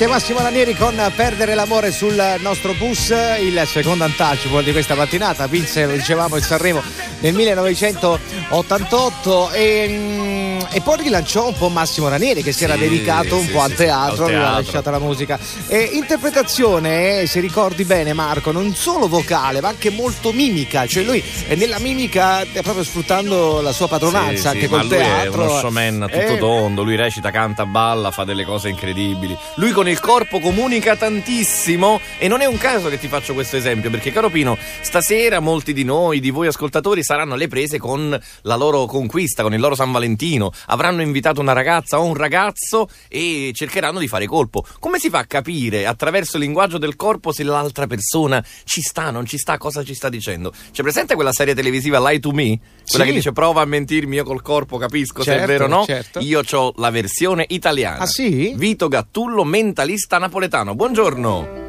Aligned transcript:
Anche 0.00 0.12
Massimo 0.12 0.38
Ranieri 0.38 0.76
con 0.76 0.94
Perdere 1.16 1.56
l'amore 1.56 1.90
sul 1.90 2.36
nostro 2.38 2.72
bus, 2.74 3.12
il 3.40 3.60
secondo 3.66 4.04
untouchable 4.04 4.62
di 4.62 4.70
questa 4.70 4.94
mattinata, 4.94 5.48
vinse, 5.48 5.86
lo 5.86 5.94
dicevamo, 5.94 6.36
il 6.36 6.44
Sanremo 6.44 6.80
nel 7.18 7.34
1988 7.34 9.50
e, 9.50 9.88
mm, 9.88 10.47
e 10.70 10.80
poi 10.80 10.98
rilanciò 11.02 11.46
un 11.46 11.54
po' 11.54 11.68
Massimo 11.68 12.08
Ranieri 12.08 12.42
che 12.42 12.52
si 12.52 12.64
era 12.64 12.76
dedicato 12.76 13.36
un 13.36 13.50
po' 13.50 13.60
al 13.60 13.72
teatro, 13.74 14.24
al 14.24 14.30
aveva 14.30 14.50
lasciato 14.52 14.90
la 14.90 14.98
musica. 14.98 15.38
E 15.66 15.90
interpretazione, 15.92 17.20
eh, 17.20 17.26
se 17.26 17.40
ricordi 17.40 17.84
bene 17.84 18.12
Marco, 18.12 18.52
non 18.52 18.74
solo 18.74 19.08
vocale 19.08 19.60
ma 19.60 19.68
anche 19.68 19.90
molto 19.90 20.32
mimica, 20.32 20.86
cioè 20.86 21.02
lui 21.02 21.22
è 21.46 21.54
nella 21.54 21.78
mimica 21.78 22.42
eh, 22.42 22.62
proprio 22.62 22.84
sfruttando 22.84 23.60
la 23.60 23.72
sua 23.72 23.88
padronanza 23.88 24.50
anche 24.50 24.68
col 24.68 24.80
lui 24.80 24.88
teatro. 24.88 25.42
è 25.42 25.46
uno 25.46 25.58
showman 25.58 26.02
a 26.02 26.06
tutto 26.06 26.34
Eh, 26.34 26.38
tondo, 26.38 26.82
lui 26.82 26.96
recita, 26.96 27.30
canta, 27.30 27.66
balla, 27.66 28.10
fa 28.10 28.24
delle 28.24 28.44
cose 28.44 28.68
incredibili. 28.68 29.36
Lui 29.56 29.72
con 29.72 29.88
il 29.88 30.00
corpo 30.00 30.40
comunica 30.40 30.96
tantissimo 30.96 32.00
e 32.18 32.28
non 32.28 32.40
è 32.40 32.46
un 32.46 32.58
caso 32.58 32.88
che 32.88 32.98
ti 32.98 33.08
faccio 33.08 33.34
questo 33.34 33.56
esempio, 33.56 33.90
perché 33.90 34.12
caro 34.12 34.30
Pino, 34.30 34.56
stasera 34.80 35.40
molti 35.40 35.72
di 35.72 35.84
noi, 35.84 36.20
di 36.20 36.30
voi 36.30 36.46
ascoltatori, 36.46 37.02
saranno 37.02 37.34
alle 37.34 37.48
prese 37.48 37.78
con 37.78 38.18
la 38.42 38.56
loro 38.56 38.86
conquista, 38.86 39.42
con 39.42 39.54
il 39.54 39.60
loro 39.60 39.74
San 39.74 39.92
Valentino. 39.92 40.50
Avranno 40.66 41.02
invitato 41.02 41.40
una 41.40 41.52
ragazza 41.52 41.98
o 42.00 42.04
un 42.04 42.14
ragazzo 42.14 42.88
e 43.08 43.50
cercheranno 43.54 43.98
di 43.98 44.08
fare 44.08 44.26
colpo. 44.26 44.64
Come 44.78 44.98
si 44.98 45.08
fa 45.10 45.18
a 45.20 45.24
capire 45.24 45.86
attraverso 45.86 46.36
il 46.36 46.42
linguaggio 46.42 46.78
del 46.78 46.96
corpo 46.96 47.32
se 47.32 47.42
l'altra 47.42 47.86
persona 47.86 48.44
ci 48.64 48.80
sta, 48.80 49.10
non 49.10 49.26
ci 49.26 49.38
sta, 49.38 49.58
cosa 49.58 49.82
ci 49.84 49.94
sta 49.94 50.08
dicendo? 50.08 50.52
C'è 50.72 50.82
presente 50.82 51.14
quella 51.14 51.32
serie 51.32 51.54
televisiva 51.54 51.98
Lie 52.00 52.20
to 52.20 52.30
Me? 52.32 52.58
Quella 52.88 53.04
Sì. 53.04 53.10
che 53.10 53.16
dice 53.16 53.32
prova 53.32 53.62
a 53.62 53.64
mentirmi, 53.64 54.16
io 54.16 54.24
col 54.24 54.42
corpo 54.42 54.76
capisco 54.78 55.22
se 55.22 55.32
è 55.32 55.36
Certo, 55.38 55.52
vero 55.52 55.64
o 55.64 55.68
no. 55.68 55.84
certo. 55.84 56.18
Io 56.20 56.42
ho 56.50 56.72
la 56.76 56.90
versione 56.90 57.44
italiana. 57.48 57.98
Ah, 57.98 58.06
sì? 58.06 58.52
Vito 58.56 58.88
Gattullo, 58.88 59.44
mentalista 59.44 60.18
napoletano. 60.18 60.74
Buongiorno. 60.74 61.66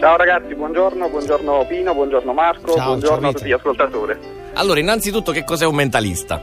Ciao 0.00 0.16
ragazzi, 0.16 0.54
buongiorno, 0.54 1.08
buongiorno 1.10 1.66
Pino, 1.68 1.92
buongiorno 1.92 2.32
Marco, 2.32 2.72
Ciao, 2.74 2.86
buongiorno 2.86 3.20
ciao, 3.20 3.30
a 3.30 3.32
tutti 3.34 3.46
gli 3.48 3.52
ascoltatori. 3.52 4.16
Allora, 4.54 4.80
innanzitutto, 4.80 5.30
che 5.30 5.44
cos'è 5.44 5.66
un 5.66 5.74
mentalista? 5.74 6.42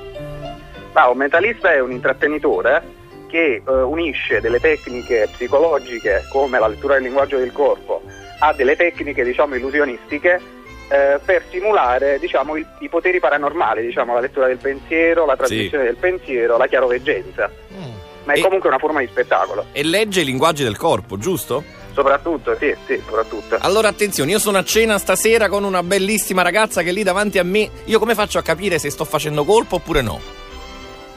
Ah, 1.00 1.10
un 1.12 1.18
mentalista 1.18 1.72
è 1.72 1.80
un 1.80 1.92
intrattenitore 1.92 2.82
che 3.28 3.62
eh, 3.64 3.72
unisce 3.72 4.42
delle 4.42 4.60
tecniche 4.60 5.28
psicologiche 5.32 6.24
come 6.32 6.58
la 6.58 6.68
lettura 6.68 6.96
del 6.96 7.04
linguaggio 7.04 7.38
del 7.38 7.52
corpo 7.52 8.02
a 8.40 8.52
delle 8.54 8.76
tecniche 8.76 9.24
diciamo 9.24 9.54
illusionistiche 9.56 10.42
eh, 10.90 11.20
per 11.24 11.44
simulare 11.52 12.18
diciamo, 12.18 12.56
il- 12.56 12.66
i 12.80 12.90
poteri 12.90 13.20
paranormali, 13.20 13.86
diciamo, 13.86 14.14
la 14.16 14.22
lettura 14.22 14.48
del 14.48 14.58
pensiero, 14.58 15.26
la 15.28 15.36
trasmissione 15.36 15.84
del 15.84 15.98
pensiero, 15.98 16.58
la 16.58 16.66
chiaroveggenza. 16.66 17.48
mm. 17.74 17.84
Ma 18.24 18.34
è 18.34 18.40
E- 18.40 18.42
comunque 18.42 18.68
una 18.70 18.80
forma 18.80 19.00
di 19.02 19.08
spettacolo, 19.08 19.66
E 19.74 19.84
legge 19.84 20.22
i 20.22 20.26
linguaggi 20.26 20.64
del 20.64 20.78
corpo, 20.78 21.18
giusto? 21.20 21.64
soprattutto, 21.94 22.56
sì, 22.60 22.74
sì, 22.88 23.00
soprattutto. 23.06 23.58
Allora, 23.60 23.88
attenzione, 23.90 24.32
io 24.32 24.40
sono 24.40 24.58
a 24.58 24.64
cena 24.64 24.98
stasera 24.98 25.48
con 25.48 25.64
una 25.64 25.84
bellissima 25.84 26.42
ragazza 26.42 26.82
che 26.82 26.90
è 26.90 26.92
lì 26.92 27.04
davanti 27.04 27.38
a 27.38 27.44
me. 27.44 27.70
Io 27.86 28.00
come 28.00 28.16
faccio 28.16 28.38
a 28.40 28.42
capire 28.42 28.80
se 28.80 28.90
sto 28.90 29.04
facendo 29.06 29.44
colpo 29.44 29.76
oppure 29.76 30.02
no? 30.02 30.20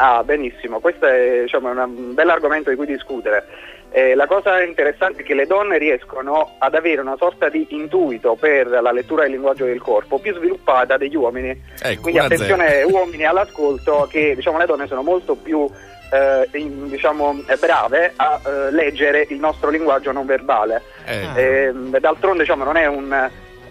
Ah, 0.02 0.24
benissimo, 0.24 0.80
questo 0.80 1.04
è 1.04 1.42
diciamo, 1.42 1.68
un 1.68 2.14
bell'argomento 2.14 2.70
di 2.70 2.76
cui 2.76 2.86
discutere. 2.86 3.44
Eh, 3.90 4.14
la 4.14 4.26
cosa 4.26 4.62
interessante 4.62 5.20
è 5.20 5.24
che 5.24 5.34
le 5.34 5.44
donne 5.44 5.76
riescono 5.76 6.54
ad 6.58 6.74
avere 6.74 7.02
una 7.02 7.16
sorta 7.18 7.50
di 7.50 7.66
intuito 7.70 8.34
per 8.34 8.66
la 8.68 8.92
lettura 8.92 9.22
del 9.24 9.32
linguaggio 9.32 9.66
del 9.66 9.82
corpo 9.82 10.18
più 10.18 10.32
sviluppata 10.34 10.96
degli 10.96 11.16
uomini. 11.16 11.50
Ecco, 11.82 12.00
Quindi 12.00 12.18
attenzione 12.18 12.82
uomini 12.88 13.26
all'ascolto 13.26 14.08
che 14.10 14.34
diciamo, 14.34 14.56
le 14.56 14.64
donne 14.64 14.86
sono 14.86 15.02
molto 15.02 15.34
più 15.34 15.68
eh, 16.12 16.48
in- 16.58 16.88
diciamo, 16.88 17.42
eh, 17.46 17.56
brave 17.56 18.12
a 18.16 18.40
eh, 18.42 18.70
leggere 18.70 19.26
il 19.28 19.38
nostro 19.38 19.68
linguaggio 19.68 20.12
non 20.12 20.24
verbale. 20.24 20.82
Eh, 21.04 21.28
Ehm, 21.34 21.98
d'altronde 21.98 22.44
diciamo, 22.44 22.64
non 22.64 22.76
è 22.76 22.86
un, 22.86 23.28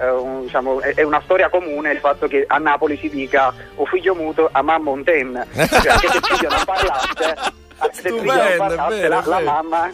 un- 0.08 0.42
diciamo, 0.44 0.80
è, 0.81 0.94
è 0.95 1.03
una 1.03 1.22
storia 1.23 1.50
comune 1.50 1.91
il 1.91 2.00
fatto 2.00 2.28
che 2.28 2.44
a 2.47 2.57
Napoli 2.57 2.97
si 2.97 3.09
dica 3.09 3.53
o 3.75 3.85
figlio 3.85 4.16
muto 4.16 4.50
a 4.51 4.62
mamma 4.62 4.91
un 4.91 5.03
ten. 5.03 5.46
Cioè, 5.53 5.91
anche 5.91 6.07
se 6.09 6.18
il 6.18 6.23
figlio 6.25 6.50
non 6.50 6.63
parlasse, 6.66 7.57
Stupendo, 7.91 8.34
è 8.34 8.90
vero, 8.90 9.07
la, 9.07 9.23
la 9.25 9.40
mamma 9.40 9.90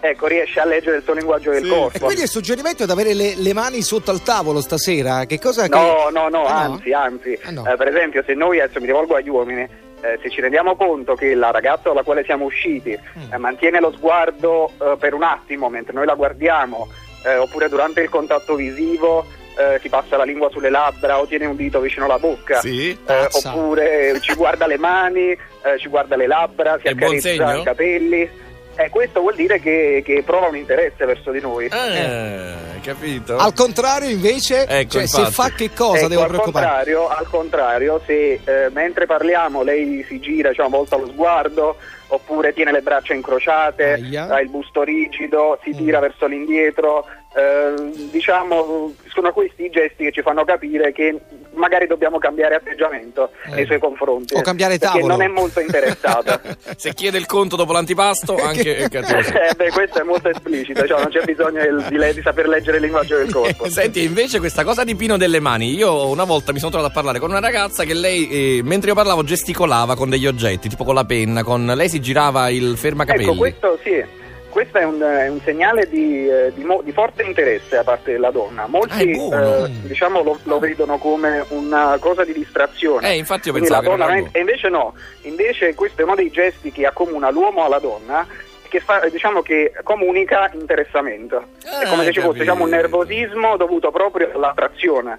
ecco, 0.00 0.26
riesce 0.26 0.58
a 0.58 0.64
leggere 0.64 0.96
il 0.96 1.02
suo 1.04 1.12
linguaggio 1.14 1.50
del 1.52 1.62
Sì. 1.62 1.68
E 1.70 1.76
corpo. 1.76 2.04
quindi 2.06 2.22
il 2.22 2.28
suggerimento 2.28 2.82
è 2.82 2.86
di 2.86 2.90
avere 2.92 3.14
le, 3.14 3.34
le 3.36 3.52
mani 3.52 3.80
sotto 3.82 4.10
al 4.10 4.22
tavolo 4.22 4.60
stasera. 4.60 5.24
Che 5.24 5.38
cosa 5.38 5.68
che- 5.68 5.78
No, 5.78 6.08
no, 6.10 6.28
no, 6.28 6.44
Ah, 6.46 6.66
no? 6.66 6.72
anzi, 6.74 6.92
anzi. 6.92 7.38
Ah, 7.44 7.50
no. 7.52 7.64
Eh, 7.70 7.76
per 7.76 7.88
esempio, 7.88 8.24
se 8.26 8.34
noi 8.34 8.60
adesso 8.60 8.80
mi 8.80 8.86
rivolgo 8.86 9.14
agli 9.14 9.28
uomini, 9.28 9.62
eh, 9.62 10.18
se 10.20 10.30
ci 10.30 10.40
rendiamo 10.40 10.74
conto 10.74 11.14
che 11.14 11.34
la 11.34 11.52
ragazza 11.52 11.84
con 11.84 11.94
la 11.94 12.02
quale 12.02 12.24
siamo 12.24 12.44
usciti 12.44 12.98
Mm. 13.18 13.32
eh, 13.32 13.38
mantiene 13.38 13.78
lo 13.80 13.92
sguardo 13.92 14.72
eh, 14.80 14.96
per 14.98 15.14
un 15.14 15.22
attimo 15.22 15.68
mentre 15.68 15.92
noi 15.92 16.06
la 16.06 16.14
guardiamo, 16.14 16.88
eh, 17.24 17.36
oppure 17.36 17.68
durante 17.68 18.00
il 18.00 18.08
contatto 18.08 18.56
visivo 18.56 19.24
eh, 19.58 19.78
si 19.80 19.88
passa 19.88 20.16
la 20.16 20.24
lingua 20.24 20.48
sulle 20.50 20.70
labbra 20.70 21.18
o 21.18 21.26
tiene 21.26 21.46
un 21.46 21.56
dito 21.56 21.80
vicino 21.80 22.04
alla 22.04 22.18
bocca. 22.18 22.60
sì. 22.60 22.90
eh, 23.06 23.28
oppure 23.30 24.18
ci 24.20 24.34
guarda 24.34 24.66
le 24.66 24.78
mani, 24.78 25.30
eh, 25.30 25.38
ci 25.78 25.88
guarda 25.88 26.16
le 26.16 26.26
labbra, 26.26 26.78
si 26.80 26.88
accarezza 26.88 27.54
i 27.56 27.62
capelli. 27.64 28.46
Eh, 28.80 28.90
questo 28.90 29.20
vuol 29.20 29.34
dire 29.34 29.58
che, 29.58 30.02
che 30.04 30.22
prova 30.24 30.46
un 30.46 30.54
interesse 30.56 31.04
verso 31.04 31.32
di 31.32 31.40
noi. 31.40 31.66
Eh, 31.66 32.80
capito? 32.80 33.36
Al 33.36 33.52
contrario, 33.52 34.08
invece, 34.08 34.66
Ecco, 34.68 34.90
cioè, 34.90 35.06
se 35.06 35.24
fa 35.32 35.48
che 35.50 35.70
cosa 35.72 35.98
Ecco, 35.98 36.08
devo 36.08 36.22
al 36.22 36.28
preoccupare? 36.28 36.64
contrario, 36.66 37.08
al 37.08 37.28
contrario, 37.28 38.00
se 38.06 38.40
eh, 38.44 38.68
mentre 38.70 39.06
parliamo 39.06 39.64
lei 39.64 40.04
si 40.08 40.20
gira, 40.20 40.50
diciamo, 40.50 40.68
volta 40.68 40.96
lo 40.96 41.08
sguardo, 41.08 41.76
oppure 42.06 42.52
tiene 42.52 42.70
le 42.70 42.80
braccia 42.82 43.14
incrociate, 43.14 43.94
Aia. 43.94 44.28
ha 44.28 44.40
il 44.40 44.48
busto 44.48 44.84
rigido, 44.84 45.58
si 45.64 45.70
Mm. 45.70 45.76
tira 45.76 45.98
verso 45.98 46.26
l'indietro, 46.26 47.04
eh, 47.34 48.08
diciamo, 48.10 48.92
sono 49.08 49.32
questi 49.32 49.64
i 49.64 49.70
gesti 49.70 50.04
che 50.04 50.12
ci 50.12 50.22
fanno 50.22 50.44
capire 50.44 50.92
che 50.92 51.14
magari 51.54 51.86
dobbiamo 51.86 52.18
cambiare 52.18 52.54
atteggiamento 52.54 53.30
Eh. 53.46 53.54
nei 53.54 53.66
suoi 53.66 53.78
confronti. 53.78 54.34
O 54.34 54.40
cambiare 54.42 54.78
perché 54.78 54.94
tavolo. 55.00 55.16
non 55.16 55.22
è 55.22 55.28
molto 55.28 55.60
interessata. 55.60 56.40
Se 56.76 56.94
chiede 56.94 57.18
il 57.18 57.26
conto 57.26 57.56
dopo 57.56 57.72
l'antipasto, 57.72 58.36
anche 58.36 58.76
è 58.76 58.88
cattivo. 58.90 59.18
eh, 59.18 59.54
beh, 59.56 59.70
questo 59.70 60.00
è 60.00 60.04
molto 60.04 60.28
esplicito, 60.28 60.86
cioè 60.86 61.00
non 61.00 61.10
c'è 61.10 61.22
bisogno 61.24 61.60
del- 61.60 61.84
di, 61.88 61.96
le- 61.96 62.14
di 62.14 62.22
saper 62.22 62.48
leggere 62.48 62.76
il 62.76 62.82
linguaggio 62.84 63.16
del 63.16 63.32
corpo. 63.32 63.68
Senti, 63.70 64.02
invece 64.04 64.38
questa 64.38 64.64
cosa 64.64 64.84
di 64.84 64.94
Pino 64.94 65.16
delle 65.16 65.40
mani, 65.40 65.74
io 65.74 66.08
una 66.08 66.24
volta 66.24 66.52
mi 66.52 66.58
sono 66.58 66.70
trovato 66.70 66.90
a 66.92 66.94
parlare 66.94 67.18
con 67.18 67.30
una 67.30 67.40
ragazza 67.40 67.84
che 67.84 67.94
lei, 67.94 68.28
eh, 68.58 68.60
mentre 68.62 68.90
io 68.90 68.94
parlavo, 68.94 69.22
gesticolava 69.24 69.96
con 69.96 70.08
degli 70.08 70.26
oggetti, 70.26 70.68
tipo 70.68 70.84
con 70.84 70.94
la 70.94 71.04
penna, 71.04 71.42
con... 71.42 71.64
lei 71.66 71.88
si 71.88 72.00
girava 72.00 72.48
il 72.50 72.76
fermacapelli. 72.76 73.24
Ecco, 73.24 73.36
questo 73.36 73.78
sì. 73.82 74.02
Questo 74.50 74.78
è 74.78 74.84
un, 74.84 75.00
è 75.00 75.28
un 75.28 75.40
segnale 75.40 75.88
di, 75.88 76.28
eh, 76.28 76.52
di 76.54 76.64
mo- 76.64 76.80
di 76.82 76.90
forte 76.92 77.22
interesse 77.22 77.76
da 77.76 77.84
parte 77.84 78.12
della 78.12 78.30
donna. 78.30 78.62
Ah, 78.62 78.66
è 78.66 78.68
Molti 78.70 79.10
buono. 79.12 79.64
eh, 79.66 79.70
diciamo, 79.82 80.22
lo, 80.22 80.38
lo 80.44 80.58
vedono 80.58 80.98
come 80.98 81.44
una 81.50 81.96
cosa 82.00 82.24
di 82.24 82.32
distrazione. 82.32 83.10
Eh, 83.12 83.16
infatti 83.16 83.48
io 83.48 83.52
Quindi 83.54 83.70
pensavo 83.70 83.96
la 83.96 84.06
che 84.06 84.12
non 84.14 84.24
è- 84.32 84.36
e 84.36 84.40
invece 84.40 84.68
no, 84.68 84.94
invece 85.22 85.74
questo 85.74 86.00
è 86.00 86.04
uno 86.04 86.14
dei 86.14 86.30
gesti 86.30 86.72
che 86.72 86.86
accomuna 86.86 87.30
l'uomo 87.30 87.64
alla 87.64 87.78
donna 87.78 88.26
che 88.68 88.80
fa, 88.80 89.06
diciamo 89.10 89.40
che 89.42 89.72
comunica 89.82 90.50
interessamento. 90.52 91.42
è 91.62 91.84
Ah, 91.84 91.88
come 91.88 92.04
se 92.04 92.12
ci 92.12 92.20
fosse 92.20 92.40
diciamo, 92.40 92.64
un 92.64 92.70
nervosismo 92.70 93.56
dovuto 93.56 93.90
proprio 93.90 94.30
all'attrazione. 94.34 95.18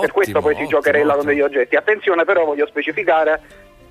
per 0.00 0.10
questo 0.12 0.40
poi 0.40 0.54
si 0.54 0.62
ottimo, 0.62 0.68
giocherella 0.80 1.12
con 1.14 1.18
ottimo. 1.26 1.32
degli 1.32 1.40
oggetti. 1.42 1.76
Attenzione 1.76 2.24
però 2.24 2.44
voglio 2.44 2.66
specificare 2.66 3.40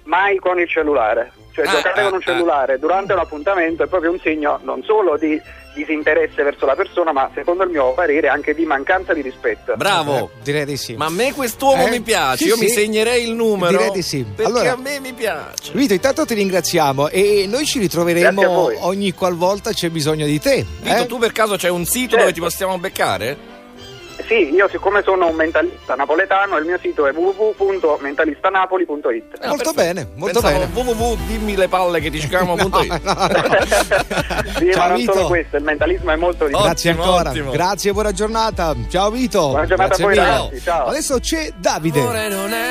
mai 0.07 0.37
con 0.37 0.59
il 0.59 0.67
cellulare. 0.67 1.31
Cioè 1.51 1.65
Ah, 1.65 1.71
giocare 1.71 2.01
ah, 2.01 2.03
con 2.05 2.13
un 2.15 2.21
cellulare 2.21 2.77
durante 2.79 3.13
un 3.13 3.19
appuntamento 3.19 3.83
è 3.83 3.87
proprio 3.87 4.11
un 4.11 4.19
segno 4.19 4.59
non 4.63 4.83
solo 4.83 5.17
di 5.17 5.41
disinteresse 5.73 6.41
verso 6.43 6.65
la 6.65 6.75
persona, 6.75 7.11
ma 7.11 7.29
secondo 7.35 7.63
il 7.63 7.69
mio 7.69 7.93
parere 7.93 8.27
anche 8.29 8.53
di 8.55 8.65
mancanza 8.65 9.13
di 9.13 9.21
rispetto. 9.21 9.75
Bravo. 9.75 10.17
Eh, 10.17 10.43
direi 10.43 10.65
di 10.65 10.77
sì. 10.77 10.95
Ma 10.95 11.05
a 11.05 11.09
me 11.09 11.33
quest'uomo 11.33 11.85
Eh, 11.87 11.89
mi 11.91 12.01
piace, 12.01 12.43
sì, 12.43 12.47
io 12.47 12.55
sì. 12.55 12.63
mi 12.63 12.69
segnerei 12.69 13.23
il 13.27 13.33
numero. 13.33 13.71
Direi 13.77 13.91
di 13.91 14.01
sì. 14.01 14.23
Perché 14.23 14.51
Allora- 14.51 14.71
a 14.73 14.75
me 14.77 14.99
mi 14.99 15.13
piace. 15.13 15.71
Vito, 15.73 15.93
intanto 15.93 16.25
ti 16.25 16.33
ringraziamo 16.35 17.09
e 17.09 17.45
noi 17.47 17.65
ci 17.65 17.77
ritroveremo 17.79 18.85
ogni 18.85 19.13
qualvolta 19.13 19.71
c'è 19.71 19.89
bisogno 19.89 20.25
di 20.25 20.39
te. 20.39 20.65
Vito, 20.81 20.95
eh? 21.03 21.05
tu 21.05 21.17
per 21.19 21.31
caso 21.31 21.55
c'è 21.57 21.69
un 21.69 21.85
sito 21.85 22.09
Certo. 22.11 22.17
dove 22.17 22.33
ti 22.33 22.39
possiamo 22.39 22.77
beccare? 22.79 23.37
Sì, 24.27 24.53
io 24.53 24.67
siccome 24.67 25.01
sono 25.03 25.29
un 25.29 25.35
mentalista 25.35 25.95
napoletano, 25.95 26.57
il 26.57 26.65
mio 26.65 26.77
sito 26.81 27.07
è 27.07 27.13
www.mentalistanapoli.it. 27.13 29.37
Ah, 29.39 29.47
Molto 29.47 29.71
perfetto. 29.71 29.73
bene, 29.73 30.07
molto 30.15 30.41
Pensavo 30.41 30.65
bene. 30.65 30.71
www 30.91 31.17
dimmi 31.27 31.55
le 31.55 31.69
palle 31.69 32.01
che 32.01 32.09
ti 32.09 32.19
scamano.it. 32.19 33.01
No, 33.07 33.13
no, 33.13 33.27
no. 33.27 33.47
sì, 34.57 34.69
Ciao 34.71 34.81
ma 34.81 34.87
non 34.89 34.97
Vito. 34.97 35.13
solo 35.13 35.27
questo, 35.27 35.55
il 35.57 35.63
mentalismo 35.63 36.11
è 36.11 36.15
molto 36.17 36.45
di 36.45 36.53
Oh, 36.53 36.61
Grazie 36.63 36.89
Ottimo, 36.91 37.05
ancora. 37.05 37.29
ottimo. 37.29 37.51
Grazie, 37.51 37.93
buona 37.93 38.11
giornata. 38.11 38.75
Ciao 38.89 39.09
Vito. 39.11 39.39
Buona 39.47 39.65
giornata 39.65 39.95
Grazie 39.95 40.03
a 40.03 40.07
voi 40.07 40.17
mille. 40.17 40.29
ragazzi, 40.29 40.61
ciao. 40.61 40.85
Adesso 40.87 41.19
c'è 41.19 41.51
Davide. 41.57 41.99
Amore 42.01 42.27
non 42.29 42.51
è 42.53 42.69